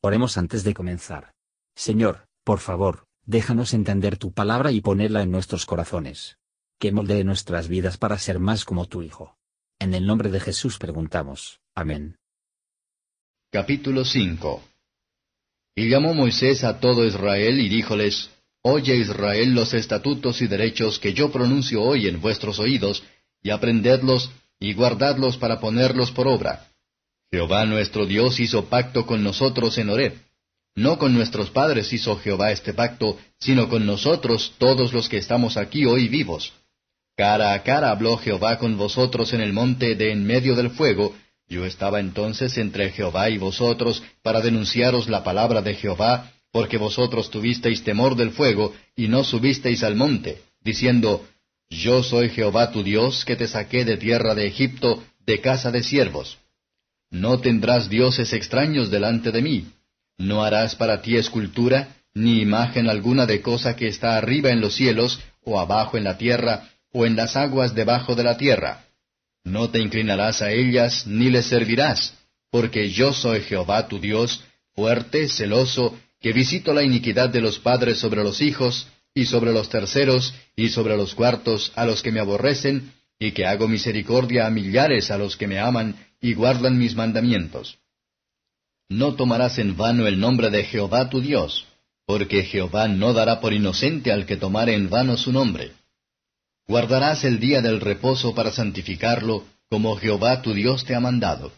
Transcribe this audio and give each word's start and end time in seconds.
Oremos 0.00 0.38
antes 0.38 0.62
de 0.62 0.74
comenzar. 0.74 1.32
Señor, 1.74 2.28
por 2.44 2.60
favor, 2.60 3.08
déjanos 3.26 3.74
entender 3.74 4.16
tu 4.16 4.32
palabra 4.32 4.70
y 4.70 4.80
ponerla 4.80 5.22
en 5.22 5.32
nuestros 5.32 5.66
corazones. 5.66 6.38
Que 6.78 6.92
moldee 6.92 7.24
nuestras 7.24 7.66
vidas 7.66 7.98
para 7.98 8.16
ser 8.18 8.38
más 8.38 8.64
como 8.64 8.86
tu 8.86 9.02
Hijo. 9.02 9.36
En 9.80 9.94
el 9.94 10.06
nombre 10.06 10.30
de 10.30 10.38
Jesús 10.38 10.78
preguntamos. 10.78 11.60
Amén. 11.74 12.16
Capítulo 13.50 14.04
5 14.04 14.62
Y 15.74 15.88
llamó 15.88 16.14
Moisés 16.14 16.62
a 16.62 16.78
todo 16.78 17.04
Israel 17.04 17.58
y 17.58 17.68
díjoles, 17.68 18.30
Oye 18.62 18.96
Israel 18.96 19.52
los 19.52 19.74
estatutos 19.74 20.42
y 20.42 20.46
derechos 20.46 21.00
que 21.00 21.12
yo 21.12 21.32
pronuncio 21.32 21.82
hoy 21.82 22.06
en 22.06 22.20
vuestros 22.20 22.60
oídos, 22.60 23.02
y 23.42 23.50
aprendedlos 23.50 24.30
y 24.60 24.74
guardadlos 24.74 25.38
para 25.38 25.58
ponerlos 25.58 26.12
por 26.12 26.28
obra 26.28 26.68
Jehová 27.30 27.66
nuestro 27.66 28.06
Dios 28.06 28.40
hizo 28.40 28.66
pacto 28.66 29.04
con 29.04 29.22
nosotros 29.22 29.76
en 29.78 29.90
Horeb. 29.90 30.14
No 30.74 30.98
con 30.98 31.12
nuestros 31.12 31.50
padres 31.50 31.92
hizo 31.92 32.16
Jehová 32.16 32.52
este 32.52 32.72
pacto, 32.72 33.18
sino 33.38 33.68
con 33.68 33.84
nosotros 33.84 34.54
todos 34.58 34.92
los 34.92 35.08
que 35.08 35.18
estamos 35.18 35.56
aquí 35.56 35.84
hoy 35.84 36.08
vivos. 36.08 36.52
Cara 37.16 37.52
a 37.52 37.62
cara 37.64 37.90
habló 37.90 38.16
Jehová 38.16 38.58
con 38.58 38.78
vosotros 38.78 39.32
en 39.32 39.40
el 39.40 39.52
monte 39.52 39.94
de 39.96 40.12
en 40.12 40.24
medio 40.24 40.54
del 40.54 40.70
fuego, 40.70 41.14
yo 41.48 41.64
estaba 41.64 41.98
entonces 41.98 42.56
entre 42.58 42.90
Jehová 42.90 43.30
y 43.30 43.38
vosotros 43.38 44.02
para 44.22 44.40
denunciaros 44.40 45.08
la 45.08 45.24
palabra 45.24 45.62
de 45.62 45.74
Jehová, 45.74 46.30
porque 46.52 46.76
vosotros 46.76 47.30
tuvisteis 47.30 47.82
temor 47.82 48.16
del 48.16 48.30
fuego 48.30 48.74
y 48.94 49.08
no 49.08 49.24
subisteis 49.24 49.82
al 49.82 49.96
monte, 49.96 50.42
diciendo, 50.62 51.26
Yo 51.70 52.02
soy 52.02 52.28
Jehová 52.28 52.70
tu 52.70 52.82
Dios 52.82 53.24
que 53.24 53.36
te 53.36 53.48
saqué 53.48 53.84
de 53.84 53.96
tierra 53.96 54.34
de 54.34 54.46
Egipto, 54.46 55.02
de 55.26 55.40
casa 55.40 55.70
de 55.70 55.82
siervos. 55.82 56.38
No 57.10 57.40
tendrás 57.40 57.88
dioses 57.88 58.32
extraños 58.32 58.90
delante 58.90 59.32
de 59.32 59.42
mí. 59.42 59.66
No 60.18 60.44
harás 60.44 60.74
para 60.74 61.00
ti 61.00 61.16
escultura, 61.16 61.96
ni 62.14 62.40
imagen 62.40 62.88
alguna 62.88 63.26
de 63.26 63.40
cosa 63.40 63.76
que 63.76 63.88
está 63.88 64.16
arriba 64.16 64.50
en 64.50 64.60
los 64.60 64.74
cielos, 64.74 65.20
o 65.44 65.60
abajo 65.60 65.96
en 65.96 66.04
la 66.04 66.18
tierra, 66.18 66.68
o 66.92 67.06
en 67.06 67.16
las 67.16 67.36
aguas 67.36 67.74
debajo 67.74 68.14
de 68.14 68.24
la 68.24 68.36
tierra. 68.36 68.84
No 69.44 69.70
te 69.70 69.78
inclinarás 69.78 70.42
a 70.42 70.50
ellas, 70.50 71.06
ni 71.06 71.30
les 71.30 71.46
servirás, 71.46 72.14
porque 72.50 72.90
yo 72.90 73.12
soy 73.12 73.40
Jehová 73.40 73.88
tu 73.88 73.98
Dios, 73.98 74.42
fuerte, 74.74 75.28
celoso, 75.28 75.98
que 76.20 76.32
visito 76.32 76.74
la 76.74 76.82
iniquidad 76.82 77.30
de 77.30 77.40
los 77.40 77.58
padres 77.58 77.98
sobre 77.98 78.22
los 78.22 78.42
hijos, 78.42 78.88
y 79.14 79.26
sobre 79.26 79.52
los 79.52 79.68
terceros, 79.68 80.34
y 80.56 80.68
sobre 80.68 80.96
los 80.96 81.14
cuartos, 81.14 81.72
a 81.76 81.86
los 81.86 82.02
que 82.02 82.12
me 82.12 82.20
aborrecen, 82.20 82.92
y 83.18 83.32
que 83.32 83.46
hago 83.46 83.66
misericordia 83.66 84.46
a 84.46 84.50
millares 84.50 85.10
a 85.10 85.18
los 85.18 85.36
que 85.36 85.46
me 85.46 85.58
aman, 85.58 85.96
y 86.20 86.34
guardan 86.34 86.78
mis 86.78 86.94
mandamientos. 86.94 87.78
No 88.88 89.14
tomarás 89.14 89.58
en 89.58 89.76
vano 89.76 90.06
el 90.06 90.18
nombre 90.18 90.50
de 90.50 90.64
Jehová 90.64 91.10
tu 91.10 91.20
Dios, 91.20 91.66
porque 92.06 92.42
Jehová 92.42 92.88
no 92.88 93.12
dará 93.12 93.40
por 93.40 93.52
inocente 93.52 94.10
al 94.10 94.24
que 94.24 94.36
tomare 94.36 94.74
en 94.74 94.88
vano 94.88 95.16
su 95.16 95.32
nombre. 95.32 95.72
Guardarás 96.66 97.24
el 97.24 97.38
día 97.38 97.60
del 97.60 97.80
reposo 97.80 98.34
para 98.34 98.50
santificarlo, 98.50 99.44
como 99.68 99.96
Jehová 99.96 100.40
tu 100.42 100.54
Dios 100.54 100.84
te 100.84 100.94
ha 100.94 101.00
mandado. 101.00 101.52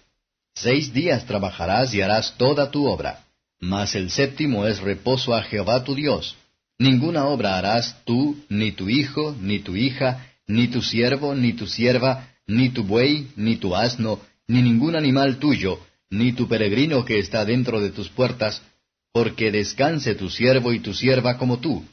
Seis 0.55 0.93
días 0.93 1.25
trabajarás 1.27 1.95
y 1.95 2.03
harás 2.03 2.37
toda 2.37 2.71
tu 2.71 2.87
obra, 2.87 3.25
mas 3.61 3.95
el 3.95 4.11
séptimo 4.11 4.67
es 4.67 4.81
reposo 4.81 5.35
a 5.35 5.43
Jehová 5.43 5.85
tu 5.85 5.95
Dios. 5.95 6.37
Ninguna 6.79 7.27
obra 7.27 7.57
harás 7.59 7.97
tú, 8.05 8.43
ni 8.49 8.73
tu 8.73 8.89
hijo, 8.89 9.37
ni 9.41 9.61
tu 9.61 9.77
hija, 9.77 10.27
ni 10.47 10.69
tu 10.69 10.83
siervo, 10.83 11.35
ni 11.35 11.53
tu 11.53 11.67
sierva, 11.67 12.29
ni 12.47 12.71
tu 12.71 12.83
buey, 12.83 13.29
ni 13.37 13.57
tu 13.57 13.77
asno, 13.77 14.19
ni 14.51 14.63
ningún 14.63 14.97
animal 14.97 15.39
tuyo, 15.39 15.79
ni 16.11 16.33
tu 16.33 16.49
peregrino 16.49 17.05
que 17.05 17.21
está 17.21 17.45
dentro 17.45 17.81
de 17.81 17.91
tus 17.91 18.09
puertas, 18.09 18.63
porque 19.13 19.53
descanse 19.53 20.17
tu 20.17 20.29
siervo 20.29 20.73
y 20.73 20.81
tu 20.81 20.93
sierva 20.93 21.39
como 21.39 21.61
tú. 21.61 21.85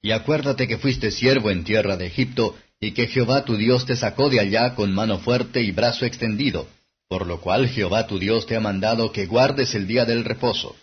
Y 0.00 0.12
acuérdate 0.12 0.68
que 0.68 0.78
fuiste 0.78 1.10
siervo 1.10 1.50
en 1.50 1.64
tierra 1.64 1.96
de 1.96 2.06
Egipto, 2.06 2.56
y 2.78 2.92
que 2.92 3.08
Jehová 3.08 3.44
tu 3.44 3.56
Dios 3.56 3.84
te 3.84 3.96
sacó 3.96 4.30
de 4.30 4.38
allá 4.38 4.76
con 4.76 4.94
mano 4.94 5.18
fuerte 5.18 5.60
y 5.60 5.72
brazo 5.72 6.06
extendido, 6.06 6.68
por 7.08 7.26
lo 7.26 7.40
cual 7.40 7.68
Jehová 7.68 8.06
tu 8.06 8.20
Dios 8.20 8.46
te 8.46 8.54
ha 8.54 8.60
mandado 8.60 9.10
que 9.10 9.26
guardes 9.26 9.74
el 9.74 9.88
día 9.88 10.04
del 10.04 10.24
reposo. 10.24 10.76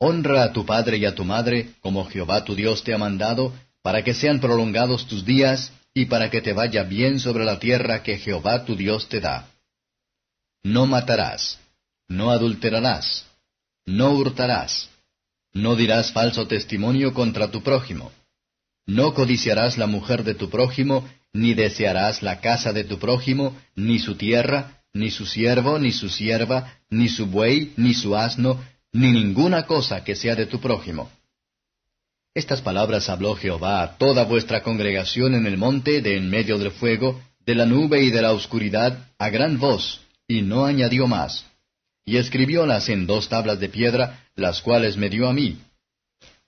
Honra 0.00 0.42
a 0.42 0.52
tu 0.52 0.66
padre 0.66 0.96
y 0.96 1.04
a 1.06 1.14
tu 1.14 1.24
madre, 1.24 1.70
como 1.80 2.04
Jehová 2.06 2.44
tu 2.44 2.56
Dios 2.56 2.82
te 2.82 2.92
ha 2.92 2.98
mandado, 2.98 3.54
para 3.82 4.02
que 4.02 4.14
sean 4.14 4.40
prolongados 4.40 5.06
tus 5.06 5.24
días, 5.24 5.72
y 5.94 6.06
para 6.06 6.28
que 6.28 6.42
te 6.42 6.52
vaya 6.52 6.82
bien 6.82 7.20
sobre 7.20 7.44
la 7.44 7.58
tierra 7.60 8.02
que 8.02 8.18
Jehová 8.18 8.64
tu 8.64 8.74
Dios 8.74 9.08
te 9.08 9.20
da. 9.20 9.48
No 10.64 10.86
matarás, 10.86 11.60
no 12.08 12.30
adulterarás, 12.30 13.24
no 13.86 14.10
hurtarás, 14.10 14.90
no 15.52 15.76
dirás 15.76 16.12
falso 16.12 16.48
testimonio 16.48 17.14
contra 17.14 17.50
tu 17.50 17.62
prójimo, 17.62 18.10
no 18.86 19.14
codiciarás 19.14 19.78
la 19.78 19.86
mujer 19.86 20.24
de 20.24 20.34
tu 20.34 20.50
prójimo, 20.50 21.08
ni 21.32 21.54
desearás 21.54 22.22
la 22.22 22.40
casa 22.40 22.72
de 22.72 22.84
tu 22.84 22.98
prójimo, 22.98 23.56
ni 23.74 23.98
su 23.98 24.16
tierra, 24.16 24.82
ni 24.92 25.10
su 25.10 25.26
siervo, 25.26 25.78
ni 25.78 25.92
su 25.92 26.08
sierva, 26.08 26.78
ni 26.90 27.08
su 27.08 27.26
buey, 27.26 27.72
ni 27.76 27.94
su 27.94 28.16
asno, 28.16 28.62
ni 28.92 29.10
ninguna 29.10 29.64
cosa 29.66 30.04
que 30.04 30.14
sea 30.14 30.34
de 30.34 30.46
tu 30.46 30.60
prójimo. 30.60 31.10
Estas 32.34 32.62
palabras 32.62 33.08
habló 33.08 33.36
Jehová 33.36 33.82
a 33.82 33.96
toda 33.96 34.24
vuestra 34.24 34.60
congregación 34.64 35.36
en 35.36 35.46
el 35.46 35.56
monte 35.56 36.02
de 36.02 36.16
en 36.16 36.28
medio 36.28 36.58
del 36.58 36.72
fuego, 36.72 37.22
de 37.46 37.54
la 37.54 37.64
nube 37.64 38.02
y 38.02 38.10
de 38.10 38.22
la 38.22 38.32
oscuridad, 38.32 39.06
a 39.18 39.30
gran 39.30 39.60
voz, 39.60 40.00
y 40.26 40.42
no 40.42 40.64
añadió 40.64 41.06
más. 41.06 41.46
Y 42.04 42.16
escribiólas 42.16 42.88
en 42.88 43.06
dos 43.06 43.28
tablas 43.28 43.60
de 43.60 43.68
piedra, 43.68 44.24
las 44.34 44.62
cuales 44.62 44.96
me 44.96 45.10
dio 45.10 45.28
a 45.28 45.32
mí. 45.32 45.58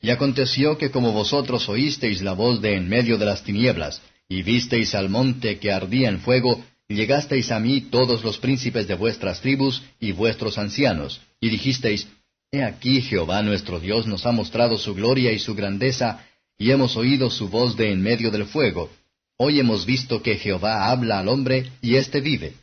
Y 0.00 0.10
aconteció 0.10 0.76
que 0.76 0.90
como 0.90 1.12
vosotros 1.12 1.68
oísteis 1.68 2.20
la 2.20 2.32
voz 2.32 2.60
de 2.60 2.74
en 2.74 2.88
medio 2.88 3.16
de 3.16 3.26
las 3.26 3.44
tinieblas, 3.44 4.02
y 4.28 4.42
visteis 4.42 4.92
al 4.96 5.08
monte 5.08 5.60
que 5.60 5.70
ardía 5.70 6.08
en 6.08 6.18
fuego, 6.18 6.64
llegasteis 6.88 7.52
a 7.52 7.60
mí 7.60 7.80
todos 7.80 8.24
los 8.24 8.38
príncipes 8.38 8.88
de 8.88 8.94
vuestras 8.94 9.40
tribus 9.40 9.84
y 10.00 10.10
vuestros 10.10 10.58
ancianos, 10.58 11.20
y 11.40 11.48
dijisteis, 11.48 12.08
He 12.52 12.62
aquí 12.62 13.00
Jehová 13.00 13.42
nuestro 13.42 13.80
Dios 13.80 14.06
nos 14.06 14.24
ha 14.24 14.32
mostrado 14.32 14.78
su 14.78 14.94
gloria 14.94 15.32
y 15.32 15.38
su 15.38 15.54
grandeza, 15.54 16.24
y 16.58 16.70
hemos 16.70 16.96
oído 16.96 17.30
su 17.30 17.48
voz 17.48 17.76
de 17.76 17.92
en 17.92 18.02
medio 18.02 18.30
del 18.30 18.46
fuego. 18.46 18.90
Hoy 19.36 19.60
hemos 19.60 19.84
visto 19.84 20.22
que 20.22 20.36
Jehová 20.36 20.88
habla 20.90 21.18
al 21.18 21.28
hombre, 21.28 21.70
y 21.82 21.96
éste 21.96 22.20
vive. 22.20 22.54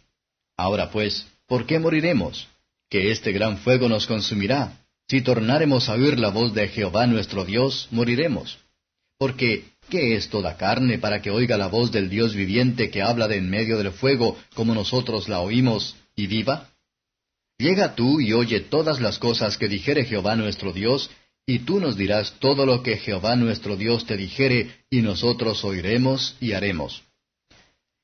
Ahora 0.58 0.90
pues, 0.90 1.28
¿por 1.48 1.66
qué 1.66 1.80
moriremos? 1.80 2.48
Que 2.90 3.12
este 3.12 3.32
gran 3.32 3.58
fuego 3.58 3.90
nos 3.90 4.08
consumirá. 4.08 4.80
Si 5.08 5.22
tornáremos 5.22 5.90
a 5.90 5.94
oír 5.94 6.20
la 6.20 6.30
voz 6.30 6.54
de 6.54 6.68
Jehová 6.70 7.06
nuestro 7.06 7.44
Dios, 7.44 7.88
moriremos. 7.92 8.58
Porque, 9.18 9.66
¿qué 9.90 10.16
es 10.16 10.30
toda 10.30 10.58
carne 10.58 10.98
para 10.98 11.22
que 11.22 11.30
oiga 11.30 11.58
la 11.58 11.68
voz 11.68 11.92
del 11.92 12.10
Dios 12.10 12.34
viviente 12.34 12.90
que 12.90 13.02
habla 13.02 13.28
de 13.28 13.38
en 13.38 13.50
medio 13.50 13.78
del 13.78 13.92
fuego, 13.92 14.38
como 14.56 14.74
nosotros 14.74 15.28
la 15.28 15.42
oímos, 15.42 15.96
y 16.16 16.28
viva? 16.28 16.73
Llega 17.58 17.96
tú 17.96 18.20
y 18.20 18.34
oye 18.34 18.60
todas 18.62 19.00
las 19.00 19.20
cosas 19.20 19.58
que 19.58 19.68
dijere 19.68 20.06
Jehová 20.06 20.36
nuestro 20.36 20.74
Dios, 20.74 21.10
y 21.46 21.60
tú 21.60 21.80
nos 21.80 21.98
dirás 21.98 22.36
todo 22.40 22.66
lo 22.66 22.84
que 22.84 22.98
Jehová 22.98 23.36
nuestro 23.36 23.76
Dios 23.76 24.06
te 24.06 24.18
dijere, 24.18 24.72
y 24.90 25.02
nosotros 25.02 25.64
oiremos 25.64 26.36
y 26.40 26.54
haremos. 26.54 27.04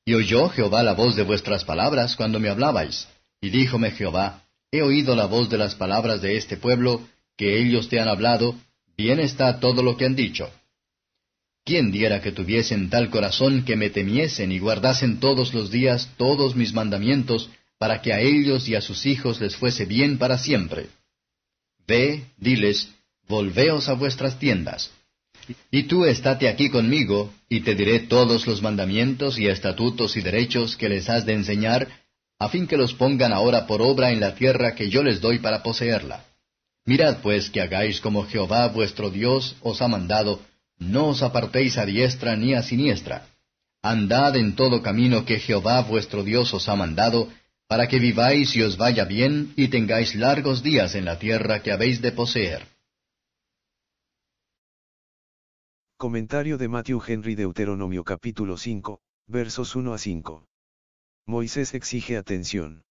Y 0.04 0.14
oyó 0.14 0.48
Jehová 0.48 0.82
la 0.82 0.94
voz 0.94 1.16
de 1.16 1.22
vuestras 1.22 1.64
palabras 1.64 2.16
cuando 2.16 2.40
me 2.40 2.48
hablabais. 2.48 3.08
Y 3.40 3.50
díjome 3.50 3.90
Jehová, 3.92 4.44
He 4.72 4.82
oído 4.82 5.16
la 5.16 5.26
voz 5.26 5.50
de 5.50 5.58
las 5.58 5.74
palabras 5.74 6.22
de 6.22 6.36
este 6.36 6.56
pueblo, 6.56 7.02
que 7.36 7.60
ellos 7.60 7.88
te 7.88 7.98
han 7.98 8.08
hablado, 8.08 8.54
bien 8.96 9.18
está 9.18 9.58
todo 9.58 9.82
lo 9.82 9.96
que 9.96 10.04
han 10.04 10.14
dicho. 10.14 10.48
¿Quién 11.64 11.90
diera 11.90 12.20
que 12.20 12.32
tuviesen 12.32 12.88
tal 12.88 13.10
corazón 13.10 13.64
que 13.64 13.76
me 13.76 13.90
temiesen 13.90 14.52
y 14.52 14.58
guardasen 14.58 15.18
todos 15.20 15.54
los 15.54 15.70
días 15.70 16.10
todos 16.16 16.54
mis 16.54 16.72
mandamientos, 16.72 17.50
para 17.80 18.02
que 18.02 18.12
a 18.12 18.20
ellos 18.20 18.68
y 18.68 18.74
a 18.74 18.82
sus 18.82 19.06
hijos 19.06 19.40
les 19.40 19.56
fuese 19.56 19.86
bien 19.86 20.18
para 20.18 20.36
siempre. 20.36 20.88
Ve, 21.86 22.24
diles, 22.36 22.90
volveos 23.26 23.88
a 23.88 23.94
vuestras 23.94 24.38
tiendas. 24.38 24.90
Y 25.70 25.84
tú 25.84 26.04
estate 26.04 26.46
aquí 26.50 26.68
conmigo, 26.68 27.32
y 27.48 27.60
te 27.62 27.74
diré 27.74 28.00
todos 28.00 28.46
los 28.46 28.60
mandamientos 28.60 29.38
y 29.38 29.46
estatutos 29.46 30.18
y 30.18 30.20
derechos 30.20 30.76
que 30.76 30.90
les 30.90 31.08
has 31.08 31.24
de 31.24 31.32
enseñar, 31.32 31.88
a 32.38 32.50
fin 32.50 32.66
que 32.66 32.76
los 32.76 32.92
pongan 32.92 33.32
ahora 33.32 33.66
por 33.66 33.80
obra 33.80 34.12
en 34.12 34.20
la 34.20 34.34
tierra 34.34 34.74
que 34.74 34.90
yo 34.90 35.02
les 35.02 35.22
doy 35.22 35.38
para 35.38 35.62
poseerla. 35.62 36.26
Mirad 36.84 37.22
pues 37.22 37.48
que 37.48 37.62
hagáis 37.62 37.98
como 38.02 38.26
Jehová 38.26 38.68
vuestro 38.68 39.08
Dios 39.08 39.56
os 39.62 39.80
ha 39.80 39.88
mandado, 39.88 40.42
no 40.78 41.08
os 41.08 41.22
apartéis 41.22 41.78
a 41.78 41.86
diestra 41.86 42.36
ni 42.36 42.52
a 42.52 42.62
siniestra. 42.62 43.26
Andad 43.82 44.36
en 44.36 44.54
todo 44.54 44.82
camino 44.82 45.24
que 45.24 45.40
Jehová 45.40 45.80
vuestro 45.80 46.22
Dios 46.22 46.52
os 46.52 46.68
ha 46.68 46.76
mandado, 46.76 47.30
para 47.70 47.86
que 47.86 48.00
viváis 48.00 48.56
y 48.56 48.62
os 48.62 48.76
vaya 48.76 49.04
bien 49.04 49.52
y 49.54 49.68
tengáis 49.68 50.16
largos 50.16 50.60
días 50.60 50.96
en 50.96 51.04
la 51.04 51.20
tierra 51.20 51.62
que 51.62 51.70
habéis 51.70 52.02
de 52.02 52.10
poseer. 52.10 52.66
Comentario 55.96 56.58
de 56.58 56.66
Matthew 56.66 57.00
Henry 57.06 57.36
Deuteronomio 57.36 58.02
capítulo 58.02 58.56
5, 58.56 58.98
versos 59.28 59.76
1 59.76 59.94
a 59.94 59.98
5. 59.98 60.48
Moisés 61.26 61.72
exige 61.74 62.16
atención. 62.16 62.82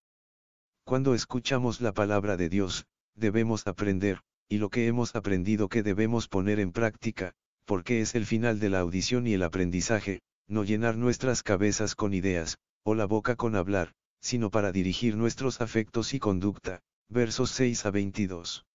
Cuando 0.86 1.14
escuchamos 1.14 1.82
la 1.82 1.92
palabra 1.92 2.38
de 2.38 2.48
Dios, 2.48 2.86
debemos 3.16 3.68
aprender, 3.68 4.22
y 4.48 4.60
lo 4.60 4.70
que 4.70 4.88
hemos 4.88 5.14
aprendido 5.14 5.68
que 5.68 5.84
debemos 5.84 6.30
poner 6.30 6.62
en 6.62 6.72
práctica, 6.72 7.34
porque 7.66 8.00
es 8.00 8.16
el 8.16 8.26
final 8.26 8.62
de 8.62 8.70
la 8.70 8.80
audición 8.80 9.28
y 9.28 9.34
el 9.34 9.44
aprendizaje, 9.44 10.22
no 10.48 10.64
llenar 10.64 10.96
nuestras 10.96 11.44
cabezas 11.44 11.96
con 11.96 12.14
ideas, 12.14 12.60
o 12.84 12.96
la 12.96 13.04
boca 13.04 13.36
con 13.36 13.58
hablar, 13.58 13.94
sino 14.22 14.50
para 14.50 14.72
dirigir 14.72 15.16
nuestros 15.16 15.62
afectos 15.62 16.14
y 16.14 16.20
conducta. 16.20 16.82
Versos 17.10 17.52
6 17.52 17.86
a 17.86 17.92
22. 17.92 18.66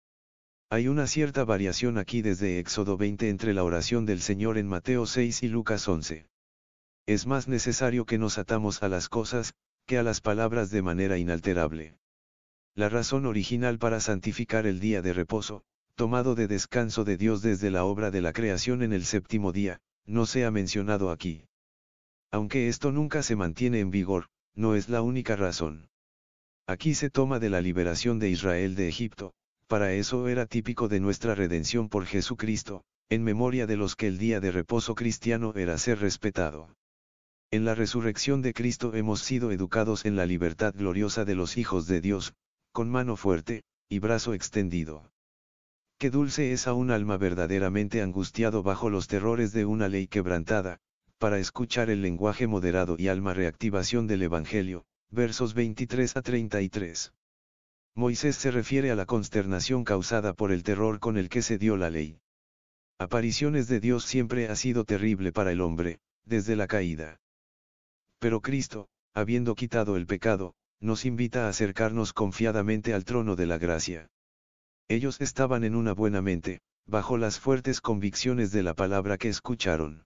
Hay 0.71 0.89
una 0.89 1.07
cierta 1.07 1.45
variación 1.45 1.99
aquí 1.99 2.21
desde 2.21 2.59
Éxodo 2.59 2.97
20 2.97 3.29
entre 3.29 3.55
la 3.55 3.63
oración 3.63 4.07
del 4.07 4.21
Señor 4.21 4.59
en 4.59 4.67
Mateo 4.67 5.07
6 5.07 5.45
y 5.45 5.49
Lucas 5.49 5.87
11. 5.87 6.27
Es 7.07 7.27
más 7.27 7.47
necesario 7.47 8.07
que 8.07 8.19
nos 8.19 8.39
atamos 8.39 8.83
a 8.83 8.89
las 8.89 9.09
cosas, 9.09 9.55
que 9.87 9.99
a 9.99 10.03
las 10.03 10.21
palabras 10.21 10.71
de 10.71 10.83
manera 10.83 11.19
inalterable. 11.19 11.97
La 12.75 12.89
razón 12.89 13.27
original 13.27 13.79
para 13.79 14.01
santificar 14.01 14.67
el 14.67 14.81
día 14.81 15.01
de 15.01 15.13
reposo, 15.13 15.63
tomado 15.95 16.35
de 16.35 16.49
descanso 16.49 17.05
de 17.05 17.17
Dios 17.17 17.41
desde 17.41 17.71
la 17.71 17.85
obra 17.85 18.11
de 18.11 18.21
la 18.21 18.33
creación 18.33 18.83
en 18.83 18.93
el 18.93 19.05
séptimo 19.05 19.53
día, 19.53 19.81
no 20.07 20.27
se 20.27 20.45
ha 20.45 20.51
mencionado 20.51 21.11
aquí. 21.11 21.45
Aunque 22.33 22.69
esto 22.69 22.91
nunca 22.91 23.23
se 23.23 23.37
mantiene 23.37 23.79
en 23.79 23.93
vigor, 23.93 24.27
no 24.55 24.75
es 24.75 24.89
la 24.89 25.03
única 25.03 25.37
razón. 25.37 25.89
Aquí 26.67 26.95
se 26.95 27.11
toma 27.11 27.39
de 27.39 27.51
la 27.51 27.61
liberación 27.61 28.19
de 28.19 28.31
Israel 28.31 28.75
de 28.75 28.89
Egipto, 28.89 29.35
para 29.67 29.93
eso 29.93 30.29
era 30.29 30.47
típico 30.47 30.89
de 30.89 31.01
nuestra 31.01 31.35
redención 31.35 31.89
por 31.89 32.07
Jesucristo, 32.07 32.85
en 33.09 33.23
memoria 33.23 33.67
de 33.67 33.77
los 33.77 33.97
que 33.97 34.07
el 34.07 34.19
día 34.19 34.41
de 34.41 34.53
reposo 34.53 34.95
cristiano 34.95 35.53
era 35.57 35.77
ser 35.79 36.01
respetado. 36.01 36.75
En 37.51 37.65
la 37.65 37.75
resurrección 37.75 38.43
de 38.43 38.55
Cristo 38.55 38.95
hemos 38.95 39.21
sido 39.21 39.53
educados 39.53 40.05
en 40.05 40.17
la 40.17 40.27
libertad 40.27 40.75
gloriosa 40.75 41.25
de 41.25 41.35
los 41.35 41.57
hijos 41.57 41.87
de 41.87 42.01
Dios, 42.01 42.35
con 42.73 42.91
mano 42.91 43.17
fuerte, 43.17 43.63
y 43.89 43.99
brazo 43.99 44.35
extendido. 44.35 45.11
Qué 45.99 46.11
dulce 46.11 46.53
es 46.53 46.67
a 46.67 46.75
un 46.75 46.91
alma 46.91 47.17
verdaderamente 47.17 48.03
angustiado 48.03 48.63
bajo 48.63 48.91
los 48.91 49.07
terrores 49.07 49.53
de 49.53 49.65
una 49.65 49.89
ley 49.89 50.09
quebrantada, 50.09 50.81
para 51.25 51.39
escuchar 51.39 51.89
el 51.89 52.03
lenguaje 52.03 52.47
moderado 52.47 52.97
y 52.99 53.09
alma 53.09 53.33
reactivación 53.33 54.07
del 54.07 54.25
Evangelio, 54.25 54.85
versos 55.09 55.55
23 55.55 56.19
a 56.19 56.21
33. 56.21 57.15
Moisés 57.95 58.37
se 58.37 58.51
refiere 58.51 58.91
a 58.91 58.95
la 58.95 59.07
consternación 59.07 59.85
causada 59.85 60.35
por 60.35 60.53
el 60.53 60.63
terror 60.63 61.01
con 61.01 61.17
el 61.17 61.31
que 61.31 61.41
se 61.41 61.57
dio 61.57 61.79
la 61.79 61.89
ley. 61.89 62.21
Apariciones 62.99 63.69
de 63.69 63.81
Dios 63.81 64.05
siempre 64.05 64.51
ha 64.51 64.55
sido 64.55 64.85
terrible 64.85 65.33
para 65.33 65.51
el 65.51 65.63
hombre, 65.63 65.99
desde 66.27 66.57
la 66.57 66.67
caída. 66.67 67.23
Pero 68.19 68.43
Cristo, 68.43 68.91
habiendo 69.15 69.55
quitado 69.55 69.97
el 69.97 70.07
pecado, 70.07 70.53
nos 70.79 71.07
invita 71.07 71.47
a 71.47 71.49
acercarnos 71.49 72.13
confiadamente 72.13 72.93
al 72.93 73.07
trono 73.07 73.35
de 73.35 73.47
la 73.47 73.57
gracia. 73.57 74.11
Ellos 74.89 75.23
estaban 75.23 75.65
en 75.65 75.75
una 75.75 75.95
buena 75.95 76.21
mente, 76.21 76.61
bajo 76.85 77.17
las 77.17 77.41
fuertes 77.41 77.81
convicciones 77.81 78.53
de 78.53 78.63
la 78.63 78.75
palabra 78.75 79.17
que 79.17 79.31
escucharon. 79.31 80.05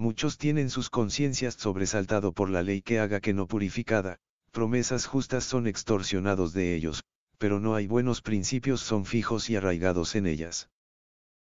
Muchos 0.00 0.38
tienen 0.38 0.70
sus 0.70 0.90
conciencias 0.90 1.54
sobresaltado 1.54 2.32
por 2.32 2.50
la 2.50 2.62
ley 2.62 2.82
que 2.82 3.00
haga 3.00 3.18
que 3.18 3.34
no 3.34 3.48
purificada, 3.48 4.20
promesas 4.52 5.06
justas 5.06 5.42
son 5.42 5.66
extorsionados 5.66 6.52
de 6.52 6.76
ellos, 6.76 7.02
pero 7.36 7.58
no 7.58 7.74
hay 7.74 7.88
buenos 7.88 8.22
principios 8.22 8.80
son 8.80 9.04
fijos 9.04 9.50
y 9.50 9.56
arraigados 9.56 10.14
en 10.14 10.26
ellas. 10.26 10.70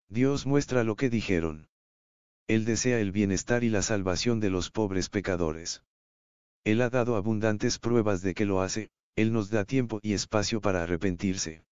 Dios 0.08 0.46
muestra 0.46 0.84
lo 0.84 0.96
que 0.96 1.10
dijeron. 1.10 1.68
Él 2.46 2.64
desea 2.64 2.98
el 2.98 3.12
bienestar 3.12 3.62
y 3.62 3.68
la 3.68 3.82
salvación 3.82 4.40
de 4.40 4.48
los 4.48 4.70
pobres 4.70 5.10
pecadores. 5.10 5.82
Él 6.64 6.80
ha 6.80 6.88
dado 6.88 7.16
abundantes 7.16 7.78
pruebas 7.78 8.22
de 8.22 8.32
que 8.32 8.46
lo 8.46 8.62
hace, 8.62 8.88
Él 9.16 9.34
nos 9.34 9.50
da 9.50 9.66
tiempo 9.66 10.00
y 10.02 10.14
espacio 10.14 10.62
para 10.62 10.82
arrepentirse. 10.82 11.62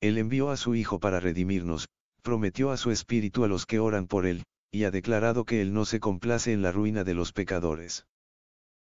Él 0.00 0.18
envió 0.18 0.50
a 0.50 0.56
su 0.56 0.76
Hijo 0.76 1.00
para 1.00 1.18
redimirnos, 1.18 1.88
prometió 2.22 2.70
a 2.70 2.76
su 2.76 2.92
Espíritu 2.92 3.42
a 3.42 3.48
los 3.48 3.66
que 3.66 3.80
oran 3.80 4.06
por 4.06 4.26
Él, 4.26 4.44
y 4.74 4.82
ha 4.82 4.90
declarado 4.90 5.44
que 5.44 5.62
Él 5.62 5.72
no 5.72 5.84
se 5.84 6.00
complace 6.00 6.52
en 6.52 6.60
la 6.60 6.72
ruina 6.72 7.04
de 7.04 7.14
los 7.14 7.32
pecadores. 7.32 8.08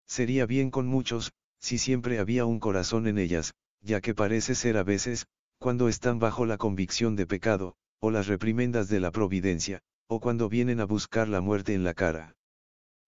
Sería 0.06 0.46
bien 0.46 0.70
con 0.70 0.86
muchos, 0.86 1.32
si 1.58 1.76
siempre 1.76 2.20
había 2.20 2.44
un 2.44 2.60
corazón 2.60 3.08
en 3.08 3.18
ellas, 3.18 3.52
ya 3.80 4.00
que 4.00 4.14
parece 4.14 4.54
ser 4.54 4.76
a 4.76 4.84
veces, 4.84 5.26
cuando 5.58 5.88
están 5.88 6.20
bajo 6.20 6.46
la 6.46 6.56
convicción 6.56 7.16
de 7.16 7.26
pecado, 7.26 7.74
o 7.98 8.12
las 8.12 8.28
reprimendas 8.28 8.88
de 8.88 9.00
la 9.00 9.10
providencia, 9.10 9.80
o 10.06 10.20
cuando 10.20 10.48
vienen 10.48 10.78
a 10.78 10.84
buscar 10.84 11.26
la 11.26 11.40
muerte 11.40 11.74
en 11.74 11.82
la 11.82 11.94
cara. 11.94 12.36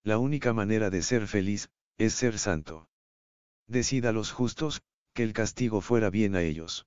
La 0.03 0.19
única 0.19 0.53
manera 0.53 0.91
de 0.91 1.03
ser 1.03 1.29
feliz, 1.29 1.69
es 1.97 2.13
ser 2.15 2.41
santo. 2.41 2.89
Decida 3.69 4.11
los 4.11 4.33
justos, 4.33 4.83
que 5.13 5.23
el 5.23 5.33
castigo 5.33 5.81
fuera 5.81 6.11
bien 6.11 6.35
a 6.35 6.43
ellos. 6.43 6.87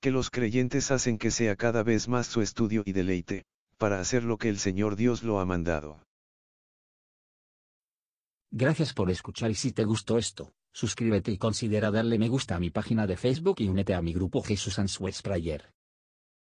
Que 0.00 0.10
los 0.10 0.30
creyentes 0.30 0.90
hacen 0.90 1.18
que 1.18 1.30
sea 1.30 1.54
cada 1.54 1.82
vez 1.82 2.08
más 2.08 2.26
su 2.26 2.40
estudio 2.40 2.82
y 2.86 2.92
deleite, 2.92 3.44
para 3.78 4.00
hacer 4.00 4.24
lo 4.24 4.38
que 4.38 4.48
el 4.48 4.58
Señor 4.58 4.96
Dios 4.96 5.22
lo 5.22 5.38
ha 5.40 5.44
mandado. 5.44 6.02
Gracias 8.50 8.94
por 8.94 9.10
escuchar 9.10 9.50
y 9.50 9.54
si 9.54 9.72
te 9.72 9.84
gustó 9.84 10.18
esto, 10.18 10.52
suscríbete 10.72 11.30
y 11.30 11.38
considera 11.38 11.90
darle 11.90 12.18
me 12.18 12.28
gusta 12.28 12.56
a 12.56 12.58
mi 12.58 12.70
página 12.70 13.06
de 13.06 13.16
Facebook 13.16 13.56
y 13.58 13.68
únete 13.68 13.94
a 13.94 14.02
mi 14.02 14.12
grupo 14.12 14.42
Jesús 14.42 14.78
Answers 14.78 15.20
Prayer. 15.20 15.75